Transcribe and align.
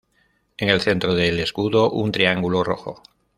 En 0.57 0.69
el 0.71 0.81
centro 0.81 1.13
del 1.13 1.39
escudo 1.39 1.91
un 1.91 2.11
triángulo 2.11 2.63
rojo. 2.63 3.03